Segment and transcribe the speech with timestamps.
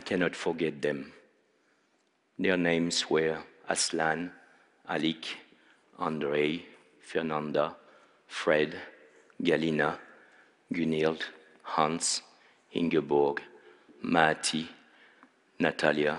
[0.00, 1.12] I cannot forget them.
[2.38, 3.36] Their names were
[3.68, 4.32] Aslan,
[4.88, 5.26] Alik,
[5.98, 6.64] Andrei,
[7.02, 7.76] Fernanda,
[8.26, 8.80] Fred,
[9.42, 9.98] Galina,
[10.72, 11.20] Gunhild,
[11.62, 12.22] Hans,
[12.72, 13.42] Ingeborg,
[14.00, 14.66] Mati,
[15.58, 16.18] Natalia,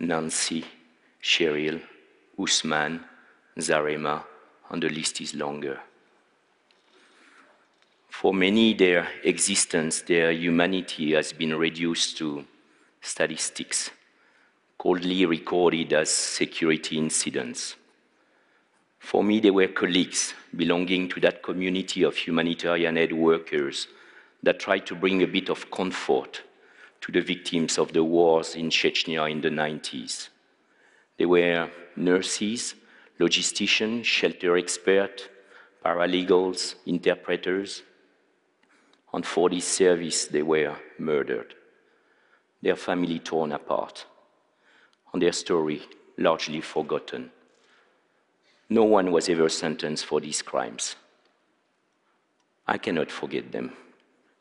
[0.00, 0.62] Nancy,
[1.22, 1.80] Sheryl,
[2.38, 3.00] Usman,
[3.56, 4.24] Zarema,
[4.68, 5.80] and the list is longer.
[8.10, 12.44] For many, their existence, their humanity has been reduced to
[13.10, 13.90] statistics,
[14.78, 17.76] coldly recorded as security incidents.
[18.98, 23.88] For me, they were colleagues belonging to that community of humanitarian aid workers
[24.42, 26.42] that tried to bring a bit of comfort
[27.00, 30.28] to the victims of the wars in Chechnya in the 90s.
[31.16, 32.74] They were nurses,
[33.18, 35.28] logisticians, shelter experts,
[35.84, 37.82] paralegals, interpreters.
[39.12, 41.54] And for this service, they were murdered,
[42.62, 44.06] their family torn apart,
[45.12, 45.82] and their story
[46.18, 47.30] largely forgotten.
[48.68, 50.96] No one was ever sentenced for these crimes.
[52.66, 53.72] I cannot forget them.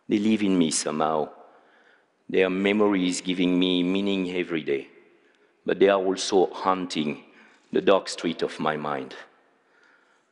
[0.07, 1.29] They live in me somehow.
[2.29, 4.87] Their memories giving me meaning every day,
[5.65, 7.23] but they are also haunting
[7.71, 9.15] the dark street of my mind.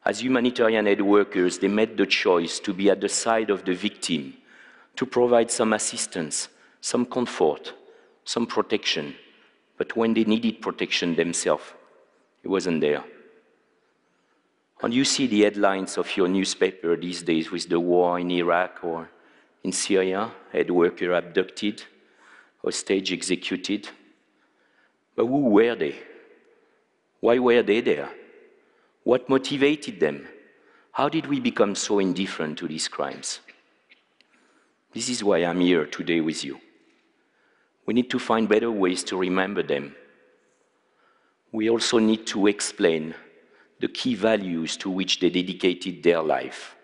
[0.06, 3.74] As humanitarian aid workers, they made the choice to be at the side of the
[3.74, 4.34] victim,
[4.96, 6.50] to provide some assistance,
[6.82, 7.74] some comfort,
[8.28, 9.16] some protection.
[9.78, 11.64] But when they needed protection themselves,
[12.44, 13.04] it wasn't there.
[14.84, 18.84] And you see the headlines of your newspaper these days with the war in Iraq
[18.84, 19.10] or
[19.64, 21.84] in Syria, head worker abducted,
[22.62, 23.90] hostage executed.
[25.16, 25.96] But who were they?
[27.22, 28.10] Why were they there?
[29.04, 30.28] What motivated them?
[30.92, 33.40] How did we become so indifferent to these crimes?
[34.94, 36.60] This is why I'm here today with you.
[37.88, 39.96] We need to find better ways to remember them.
[41.52, 43.16] We also need to explain
[43.80, 46.76] the key values to which they dedicated their life.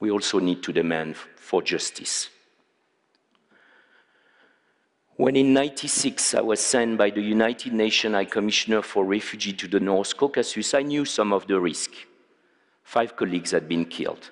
[0.00, 2.30] We also need to demand for justice.
[5.16, 9.68] When in 96 I was sent by the United Nations High Commissioner for Refugee to
[9.68, 11.92] the North Caucasus, I knew some of the risk.
[12.82, 14.30] Five colleagues had been killed.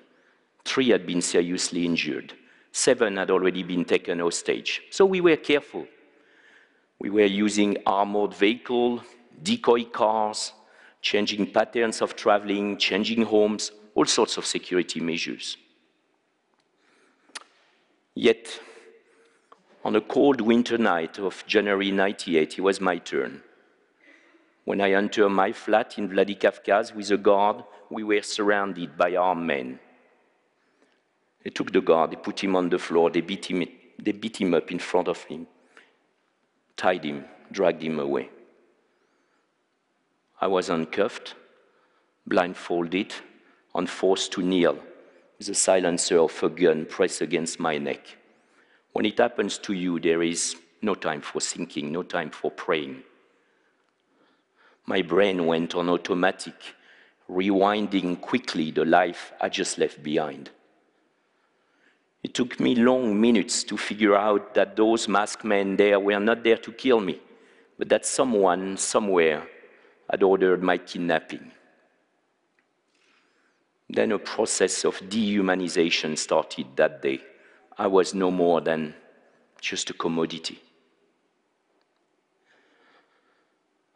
[0.65, 2.34] Three had been seriously injured.
[2.77, 4.83] Seven had already been taken hostage.
[4.91, 5.87] So we were careful.
[6.99, 9.03] We were using armored vehicles,
[9.41, 10.53] decoy cars,
[11.01, 15.57] changing patterns of traveling, changing homes, all sorts of security measures.
[18.17, 18.61] Yet,
[19.85, 23.41] on a cold winter night of January 98, it was my turn.
[24.65, 29.47] When I entered my flat in Vladikavkaz with a guard, we were surrounded by armed
[29.47, 29.79] men.
[31.44, 33.66] They took the guard, they put him on the floor, they beat him,
[33.99, 35.47] they beat him up in front of him,
[36.77, 38.31] tied him, dragged him away.
[40.41, 41.34] I was uncuffed,
[42.27, 43.15] blindfolded,
[43.75, 44.78] and forced to kneel
[45.38, 48.16] with the silencer of a gun pressed against my neck.
[48.93, 53.03] When it happens to you, there is no time for thinking, no time for praying.
[54.87, 56.55] My brain went on automatic,
[57.28, 60.50] rewinding quickly the life I just left behind.
[62.25, 66.43] It took me long minutes to figure out that those masked men there were not
[66.43, 67.21] there to kill me,
[67.79, 69.47] but that someone, somewhere,
[70.11, 71.53] had ordered my kidnapping.
[73.91, 77.21] Then a process of dehumanization started that day.
[77.77, 78.95] I was no more than
[79.61, 80.59] just a commodity.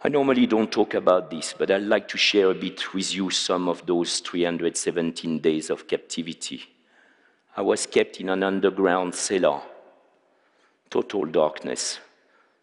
[0.04, 3.30] I normally don't talk about this, but I'd like to share a bit with you
[3.30, 6.62] some of those 317 days of captivity.
[7.58, 9.60] I was kept in an underground cellar,
[10.90, 11.98] total darkness,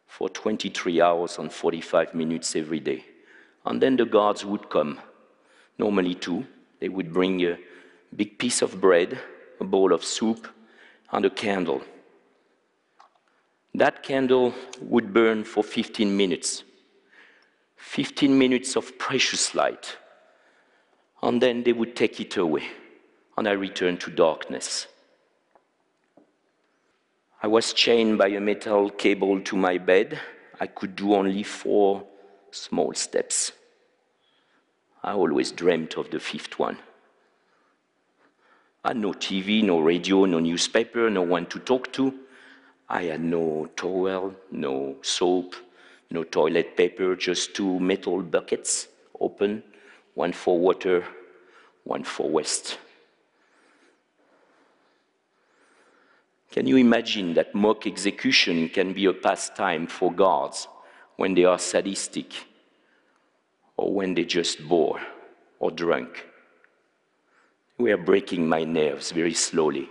[0.07, 3.03] for 23 hours and 45 minutes every day.
[3.65, 5.01] And then the guards would come,
[5.77, 6.45] normally two.
[6.79, 7.57] They would bring a
[8.15, 9.19] big piece of bread,
[9.59, 10.47] a bowl of soup,
[11.11, 11.81] and a candle.
[13.73, 16.63] That candle would burn for 15 minutes.
[17.75, 19.97] 15 minutes of precious light.
[21.21, 22.63] And then they would take it away,
[23.37, 24.87] and I returned to darkness.
[27.43, 30.19] I was chained by a metal cable to my bed.
[30.59, 32.03] I could do only four
[32.51, 33.51] small steps.
[35.03, 36.77] I always dreamt of the fifth one.
[38.83, 42.13] I had no TV, no radio, no newspaper, no one to talk to.
[42.87, 45.55] I had no towel, no soap,
[46.09, 48.87] no toilet paper, just two metal buckets
[49.19, 49.63] open,
[50.13, 51.03] one for water,
[51.83, 52.77] one for waste.
[56.51, 60.67] Can you imagine that mock execution can be a pastime for guards
[61.17, 62.33] when they are sadistic
[63.77, 64.99] or when they just bore
[65.59, 66.25] or drunk?
[67.77, 69.89] We are breaking my nerves very slowly.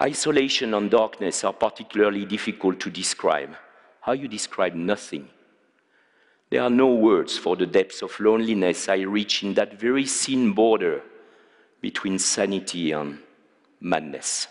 [0.00, 3.56] Isolation and darkness are particularly difficult to describe.
[4.00, 5.28] How you describe nothing?
[6.50, 10.52] There are no words for the depths of loneliness I reach in that very thin
[10.52, 11.02] border
[11.80, 13.20] between sanity and
[13.80, 14.48] madness.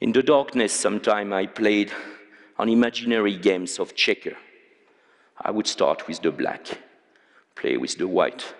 [0.00, 1.92] In the darkness, sometime I played
[2.58, 4.36] on imaginary games of checker.
[5.38, 6.66] I would start with the black,
[7.54, 8.54] play with the white,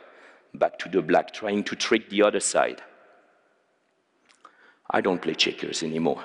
[0.52, 2.82] back to the black, trying to trick the other side.
[4.90, 6.22] I don't play checkers anymore.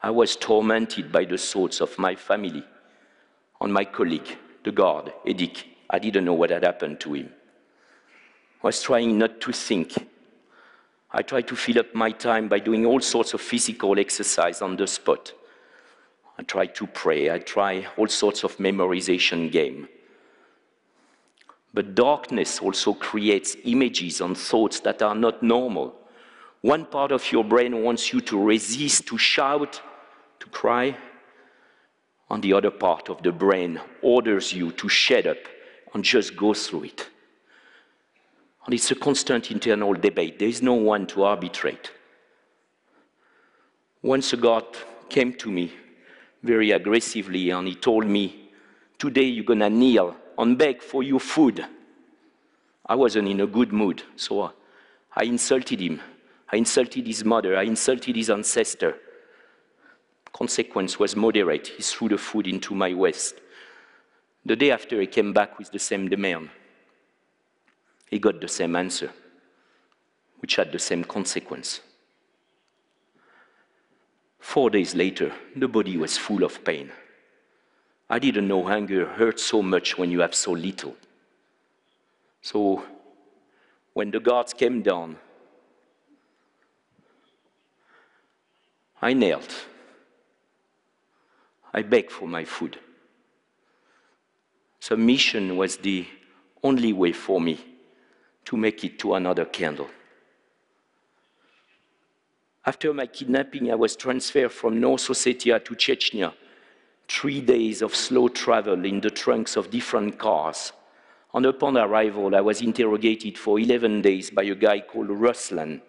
[0.00, 2.64] I was tormented by the thoughts of my family,
[3.60, 5.64] on my colleague, the guard, Edik.
[5.90, 7.30] I didn't know what had happened to him.
[8.62, 9.94] I was trying not to think.
[11.10, 14.76] I try to fill up my time by doing all sorts of physical exercise on
[14.76, 15.32] the spot.
[16.38, 17.30] I try to pray.
[17.30, 19.88] I try all sorts of memorization game.
[21.72, 25.94] But darkness also creates images and thoughts that are not normal.
[26.60, 29.80] One part of your brain wants you to resist, to shout,
[30.40, 30.96] to cry.
[32.30, 35.38] And the other part of the brain orders you to shut up
[35.94, 37.08] and just go through it.
[38.68, 40.38] And it's a constant internal debate.
[40.38, 41.90] There is no one to arbitrate.
[44.02, 44.66] Once a God
[45.08, 45.72] came to me
[46.42, 48.50] very aggressively and he told me,
[48.98, 51.64] Today you're going to kneel and beg for your food.
[52.84, 54.52] I wasn't in a good mood, so
[55.16, 56.02] I insulted him.
[56.52, 57.56] I insulted his mother.
[57.56, 58.96] I insulted his ancestor.
[60.30, 61.68] Consequence was moderate.
[61.68, 63.36] He threw the food into my waste.
[64.44, 66.50] The day after, he came back with the same demand.
[68.10, 69.10] He got the same answer,
[70.40, 71.80] which had the same consequence.
[74.38, 76.90] Four days later, the body was full of pain.
[78.08, 80.96] I didn't know hunger hurts so much when you have so little.
[82.40, 82.82] So,
[83.92, 85.16] when the guards came down,
[89.02, 89.66] I knelt.
[91.74, 92.78] I begged for my food.
[94.80, 96.06] Submission was the
[96.62, 97.58] only way for me
[98.48, 99.86] to make it to another candle.
[102.64, 106.32] After my kidnapping, I was transferred from North Ossetia to Chechnya.
[107.06, 110.72] Three days of slow travel in the trunks of different cars.
[111.34, 115.82] And upon arrival, I was interrogated for 11 days by a guy called Ruslan.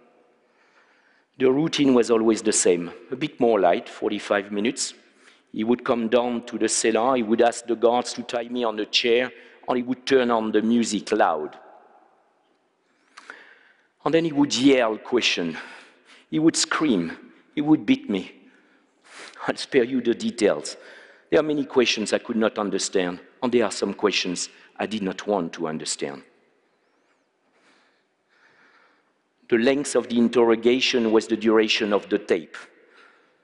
[1.38, 4.94] The routine was always the same, a bit more light, 45 minutes.
[5.54, 8.66] He would come down to the cellar, he would ask the guards to tie me
[8.66, 9.32] on a chair,
[9.66, 11.58] and he would turn on the music loud.
[14.06, 15.58] And then he would yell question.
[16.30, 17.18] He would scream.
[17.56, 18.34] He would beat me.
[19.48, 20.78] I'll spare you the details.
[21.30, 25.04] There are many questions I could not understand, and there are some questions I did
[25.04, 26.24] not want to understand.
[29.50, 32.56] The length of the interrogation was the duration of the tape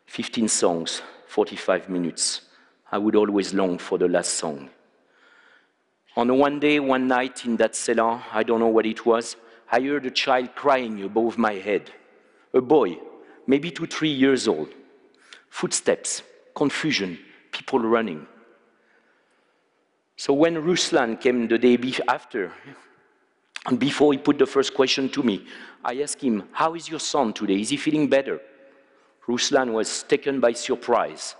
[0.05, 2.41] 15 songs, 45 minutes.
[2.91, 4.69] I would always long for the last song.
[6.15, 9.35] On one day, one night in that cellar, I don't know what it was,
[9.71, 11.91] I heard a child crying above my head.
[12.53, 12.97] A boy,
[13.47, 14.69] maybe two, three years old.
[15.49, 16.21] Footsteps,
[16.55, 17.17] confusion,
[17.51, 18.27] people running.
[20.17, 22.51] So when Ruslan came the day after,
[23.65, 25.45] and before he put the first question to me,
[25.83, 27.59] I asked him, How is your son today?
[27.59, 28.39] Is he feeling better?
[29.27, 31.35] Ruslan was taken by surprise.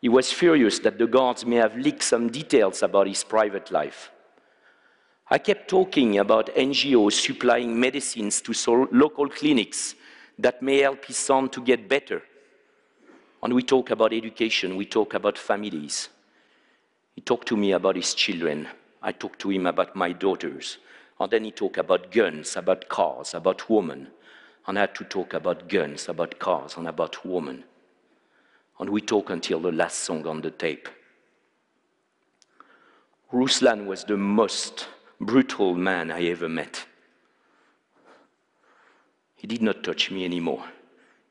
[0.00, 4.10] He was furious that the guards may have leaked some details about his private life.
[5.30, 9.94] I kept talking about NGOs supplying medicines to local clinics
[10.38, 12.22] that may help his son to get better.
[13.42, 16.08] And we talk about education, we talk about families.
[17.14, 18.68] He talked to me about his children.
[19.02, 20.78] I talked to him about my daughters.
[21.20, 24.08] And then he talked about guns, about cars, about women.
[24.66, 27.64] And I had to talk about guns, about cars, and about women.
[28.78, 30.88] And we talked until the last song on the tape.
[33.32, 34.86] Ruslan was the most
[35.20, 36.86] brutal man I ever met.
[39.36, 40.64] He did not touch me anymore.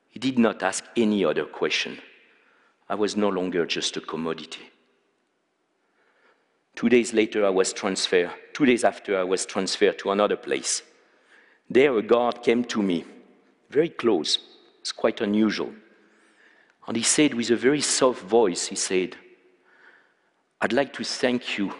[0.09, 1.99] He did not ask any other question.
[2.89, 4.71] I was no longer just a commodity.
[6.75, 8.31] Two days later, I was transferred.
[8.53, 10.83] Two days after, I was transferred to another place.
[11.69, 13.03] There, a guard came to me,
[13.69, 14.39] very close.
[14.79, 15.73] It's quite unusual.
[16.87, 19.17] And he said, with a very soft voice, he said,
[20.61, 21.73] I'd like to thank you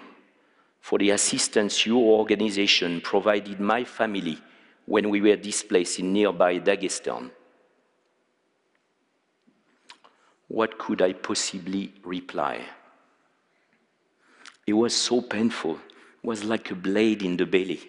[0.87, 4.37] for the assistance your organization provided my family
[4.85, 7.29] when we were displaced in nearby Dagestan.
[10.47, 12.61] What could I possibly reply?
[14.65, 15.73] It was so painful.
[15.73, 17.81] It was like a blade in the belly.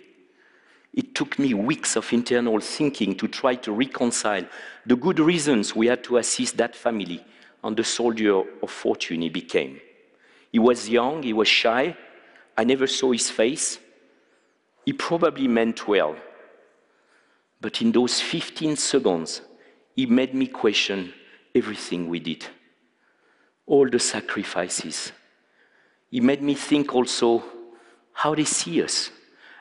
[0.92, 4.44] It took me weeks of internal thinking to try to reconcile
[4.84, 7.24] the good reasons we had to assist that family
[7.62, 9.80] and the soldier of fortune he became.
[10.50, 11.96] He was young, he was shy,
[12.58, 13.78] I never saw his face.
[14.84, 16.16] He probably meant well.
[17.60, 19.42] But in those 15 seconds,
[19.94, 21.14] he made me question
[21.54, 22.44] everything we did,
[23.64, 25.12] all the sacrifices.
[26.10, 27.44] He made me think also
[28.12, 29.12] how they see us.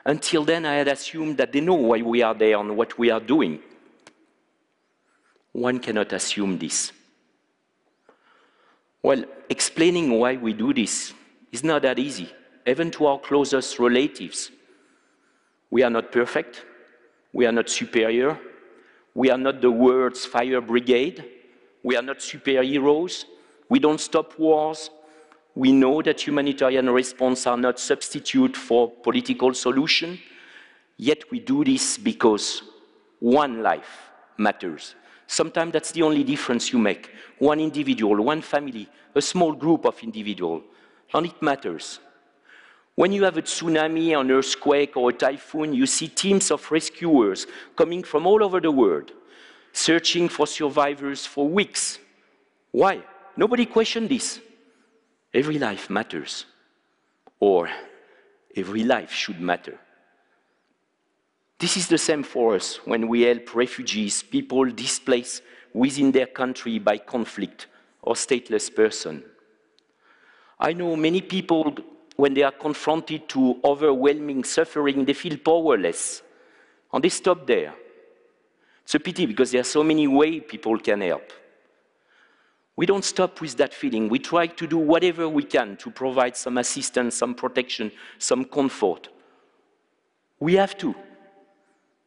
[0.04, 3.10] Until then, I had assumed that they know why we are there and what we
[3.10, 3.60] are doing.
[5.52, 6.90] One cannot assume this.
[9.02, 11.12] Well, explaining why we do this
[11.52, 12.32] is not that easy
[12.68, 14.50] even to our closest relatives.
[15.70, 16.64] We are not perfect.
[17.32, 18.38] We are not superior.
[19.14, 21.24] We are not the world's fire brigade.
[21.82, 23.24] We are not superheroes.
[23.68, 24.90] We don't stop wars.
[25.54, 30.18] We know that humanitarian response are not substitute for political solution.
[30.96, 32.62] Yet we do this because
[33.18, 34.94] one life matters.
[35.26, 37.10] Sometimes that's the only difference you make.
[37.38, 40.62] One individual, one family, a small group of individuals,
[41.12, 42.00] and it matters.
[42.98, 47.46] When you have a tsunami, an earthquake, or a typhoon, you see teams of rescuers
[47.76, 49.12] coming from all over the world,
[49.72, 52.00] searching for survivors for weeks.
[52.72, 53.04] Why?
[53.36, 54.40] Nobody questioned this.
[55.32, 56.44] Every life matters,
[57.38, 57.70] or
[58.56, 59.78] every life should matter.
[61.60, 66.80] This is the same for us when we help refugees, people displaced within their country
[66.80, 67.68] by conflict
[68.02, 69.22] or stateless person.
[70.58, 71.76] I know many people
[72.18, 76.20] when they are confronted to overwhelming suffering, they feel powerless.
[76.92, 77.72] And they stop there.
[78.82, 81.32] It's a pity because there are so many ways people can help.
[82.74, 84.08] We don't stop with that feeling.
[84.08, 89.08] We try to do whatever we can to provide some assistance, some protection, some comfort.
[90.40, 90.96] We have to.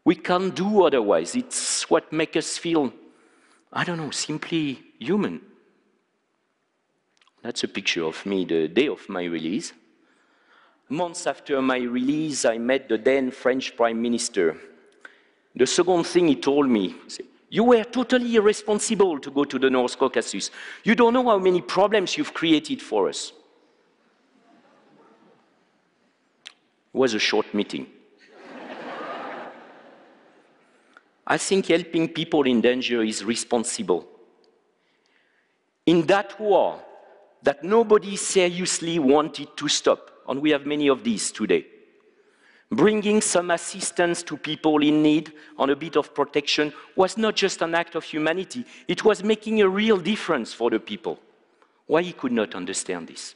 [0.03, 1.35] We can't do otherwise.
[1.35, 2.91] It's what makes us feel,
[3.71, 5.39] I don't know, simply human.
[7.43, 9.71] That's a picture of me the day of my release.
[10.91, 14.57] Months after my release, I met the then French Prime Minister.
[15.55, 16.93] The second thing he told me,
[17.49, 20.51] you were totally irresponsible to go to the North Caucasus.
[20.83, 23.31] You don't know how many problems you've created for us.
[26.93, 27.87] It was a short meeting.
[31.25, 34.05] I think helping people in danger is responsible.
[35.85, 36.83] In that war
[37.43, 41.65] that nobody seriously wanted to stop, and we have many of these today.
[42.71, 47.61] Bringing some assistance to people in need and a bit of protection was not just
[47.61, 51.19] an act of humanity, it was making a real difference for the people.
[51.85, 53.35] Why he could not understand this?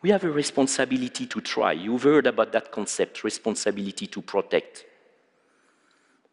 [0.00, 1.72] We have a responsibility to try.
[1.72, 4.86] You've heard about that concept, responsibility to protect.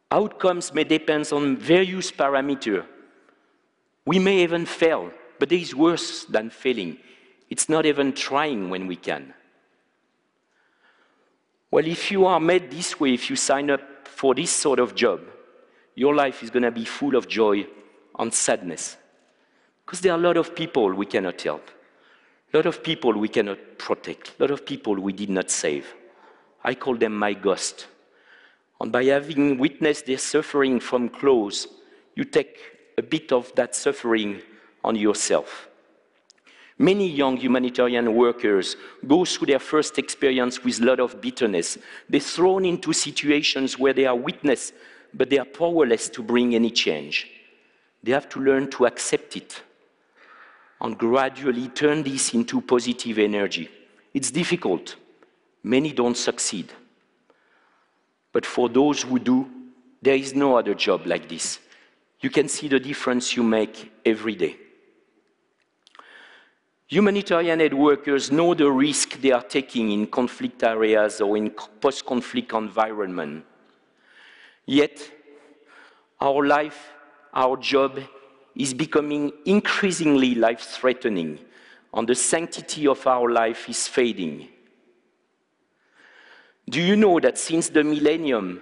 [0.10, 2.86] Outcomes may depend on various parameters.
[4.06, 7.00] We may even fail, but there is worse than failing.
[7.51, 9.34] It's not even trying when we can.
[11.70, 14.96] Well, if you are made this way, if you sign up for this sort of
[14.96, 15.20] job,
[15.93, 17.67] your life is going to be full of joy
[18.17, 18.96] and sadness.
[19.86, 21.70] Because there are a lot of people we cannot help,
[22.53, 25.93] a lot of people we cannot protect, a lot of people we did not save.
[26.63, 27.88] I call them my ghost.
[28.79, 31.67] And by having witnessed their suffering from close,
[32.15, 32.58] you take
[32.98, 34.41] a bit of that suffering
[34.86, 35.67] on yourself.
[36.82, 41.78] Many young humanitarian workers go through their first experience with a lot of bitterness.
[42.10, 44.74] They're thrown into situations where they are witness,
[45.14, 47.30] but they are powerless to bring any change.
[48.02, 49.62] They have to learn to accept it
[50.82, 53.70] and gradually turn this into positive energy.
[54.12, 54.96] It's difficult.
[55.62, 56.74] Many don't succeed.
[58.34, 59.48] But for those who do,
[60.02, 61.60] there is no other job like this.
[62.22, 64.58] You can see the difference you make every day.
[66.92, 72.52] Humanitarian aid workers know the risk they are taking in conflict areas or in post-conflict
[72.52, 73.46] environment.
[74.66, 75.00] Yet,
[76.20, 76.92] our life,
[77.34, 77.98] our job
[78.58, 81.40] is becoming increasingly life-threatening,
[81.94, 84.50] and the sanctity of our life is fading.
[86.70, 88.62] Do you know that since the millennium,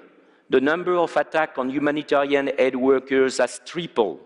[0.52, 4.20] the number of attacks on humanitarian aid workers has tripled?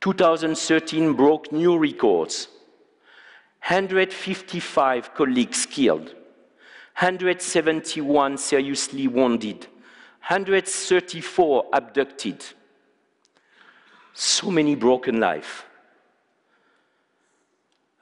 [0.00, 2.48] 2013 broke new records.
[3.62, 6.14] 155 colleagues killed,
[6.98, 9.66] 171 seriously wounded,
[10.26, 12.44] 134 abducted.
[14.14, 15.64] So many broken lives.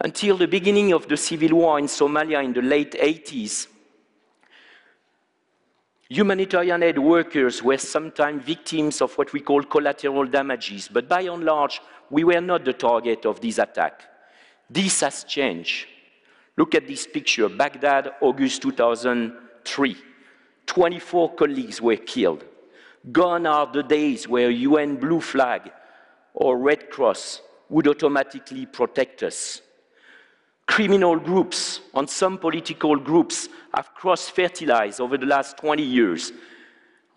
[0.00, 3.66] Until the beginning of the civil war in Somalia in the late 80s,
[6.08, 11.44] humanitarian aid workers were sometimes victims of what we call collateral damages, but by and
[11.44, 14.02] large, we were not the target of this attack.
[14.70, 15.86] This has changed.
[16.56, 19.96] Look at this picture, Baghdad, August 2003.
[20.66, 22.44] 24 colleagues were killed.
[23.12, 25.70] Gone are the days where UN Blue Flag
[26.34, 29.62] or Red Cross would automatically protect us
[30.68, 36.30] criminal groups and some political groups have cross-fertilized over the last 20 years.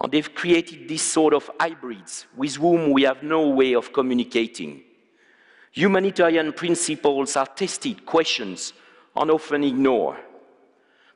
[0.01, 4.81] And they've created this sort of hybrids with whom we have no way of communicating.
[5.73, 8.73] Humanitarian principles are tested, questions,
[9.15, 10.17] and often ignored.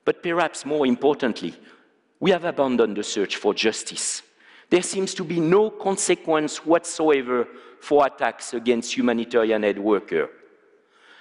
[0.04, 1.56] But perhaps more importantly,
[2.20, 4.22] we have abandoned the search for justice.
[4.70, 7.48] There seems to be no consequence whatsoever
[7.80, 10.30] for attacks against humanitarian aid workers.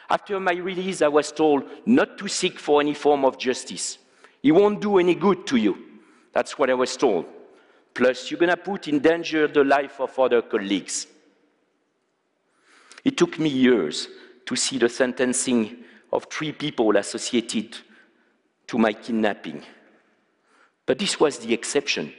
[0.08, 3.99] After my release, I was told not to seek for any form of justice.
[4.42, 5.76] It won't do any good to you.
[6.32, 7.26] That's what I was told.
[7.94, 11.06] Plus, you're going to put in danger the life of other colleagues.
[13.04, 14.08] It took me years
[14.46, 15.76] to see the sentencing
[16.12, 17.76] of three people associated
[18.66, 19.62] to my kidnapping.
[20.87, 22.12] But this was the exception.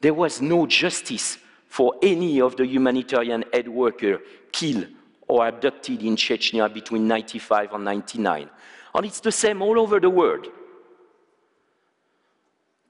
[0.00, 1.38] There was no justice
[1.68, 4.88] for any of the humanitarian aid workers killed
[5.32, 8.50] or abducted in Chechnya between 95 and 99.
[8.94, 10.46] And it's the same all over the world.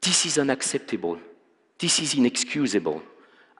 [0.00, 1.18] This is unacceptable.
[1.78, 3.00] This is inexcusable.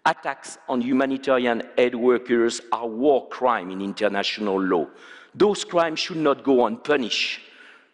[0.04, 4.88] Attacks on humanitarian aid workers are war crime in international law.
[5.32, 7.40] Those crimes should not go unpunished.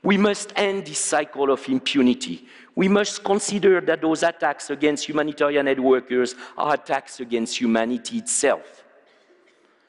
[0.03, 2.46] We must end this cycle of impunity.
[2.74, 8.85] We must consider that those attacks against humanitarian aid workers are attacks against humanity itself.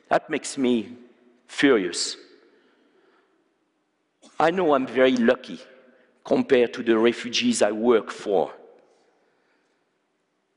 [0.09, 0.89] That makes me
[1.47, 2.17] furious.
[4.39, 5.59] I know I'm very lucky
[6.23, 8.51] compared to the refugees I work for.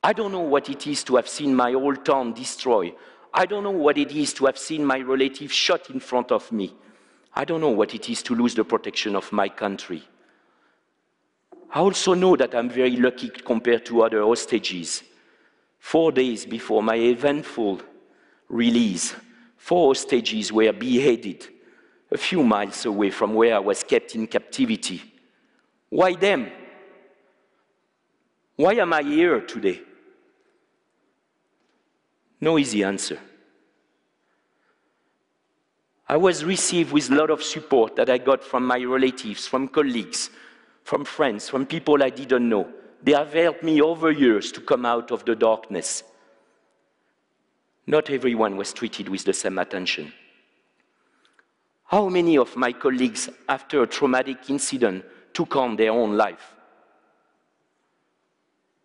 [0.03, 2.95] I don't know what it is to have seen my old town destroyed.
[3.33, 6.51] I don't know what it is to have seen my relative shot in front of
[6.51, 6.75] me.
[7.35, 10.03] I don't know what it is to lose the protection of my country.
[11.75, 15.03] I also know that I'm very lucky compared to other hostages.
[15.79, 17.81] Four days before my eventful
[18.49, 19.15] release,
[19.63, 21.49] Four hostages were beheaded
[22.11, 25.01] a few miles away from where I was kept in captivity.
[25.89, 26.51] Why them?
[28.57, 29.81] Why am I here today?
[32.41, 33.21] No easy answer.
[36.09, 39.69] I was received with a lot of support that I got from my relatives, from
[39.69, 40.31] colleagues,
[40.83, 42.69] from friends, from people I didn't know.
[43.01, 46.03] They have helped me over years to come out of the darkness.
[47.93, 50.15] Not everyone was treated with the same attention.
[51.85, 56.55] How many of my colleagues, after a traumatic incident, took on their own life?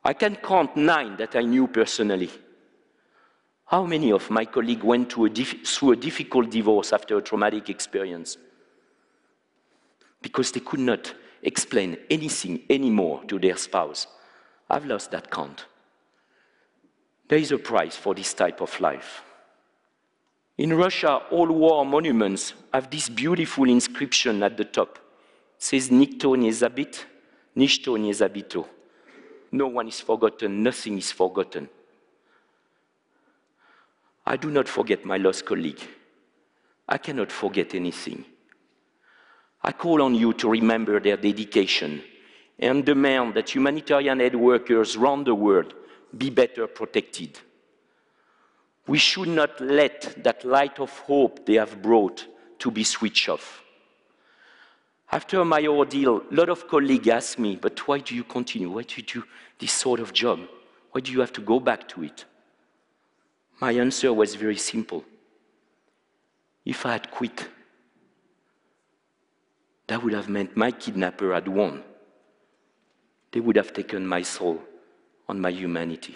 [0.03, 2.29] I can count nine that I knew personally.
[3.67, 8.37] How many of my colleagues went a through a difficult divorce after a traumatic experience?
[10.21, 14.05] Because they could not explain anything anymore to their spouse.
[14.69, 15.65] I've lost that count.
[17.27, 19.23] There is a price for this type of life.
[20.57, 24.97] In Russia, all war monuments have this beautiful inscription at the top.
[25.57, 27.05] It says, Nikto nie zabit,
[27.55, 28.65] nishto nie.
[29.51, 31.69] No one is forgotten, nothing is forgotten.
[34.25, 35.81] I do not forget my lost colleague.
[36.89, 38.25] I cannot forget anything.
[39.63, 42.01] I call on you to remember their dedication
[42.59, 45.73] and demand that humanitarian aid workers around the world
[46.15, 47.39] be better protected.
[48.87, 52.25] We should not let that light of hope they have brought
[52.59, 53.63] to be switched off.
[55.11, 58.69] After my ordeal, a lot of colleagues asked me, but why do you continue?
[58.69, 59.23] Why do you do
[59.59, 60.39] this sort of job?
[60.91, 62.25] Why do you have to go back to it?
[63.59, 65.03] My answer was very simple.
[66.65, 67.47] If I had quit,
[69.87, 71.83] that would have meant my kidnapper had won.
[73.31, 74.61] They would have taken my soul
[75.29, 76.15] on my humanity.